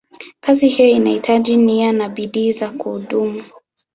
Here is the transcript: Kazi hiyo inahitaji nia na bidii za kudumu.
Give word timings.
Kazi 0.39 0.67
hiyo 0.67 0.89
inahitaji 0.97 1.57
nia 1.57 1.91
na 1.91 2.09
bidii 2.09 2.51
za 2.51 2.69
kudumu. 2.69 3.43